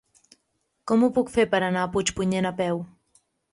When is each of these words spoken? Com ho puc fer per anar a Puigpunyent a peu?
Com 0.91 1.03
ho 1.03 1.09
puc 1.19 1.29
fer 1.35 1.45
per 1.53 1.61
anar 1.67 1.85
a 1.85 1.91
Puigpunyent 1.97 2.51
a 2.53 2.55
peu? 2.65 2.83